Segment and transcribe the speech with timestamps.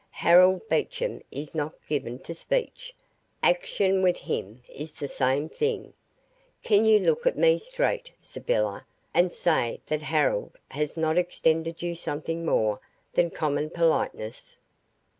[0.25, 2.95] Harold Beecham is not given to speech
[3.43, 5.93] action with him is the same thing.
[6.63, 11.93] Can you look at me straight, Sybylla, and say that Harold has not extended you
[11.93, 12.79] something more
[13.13, 14.57] than common politeness?"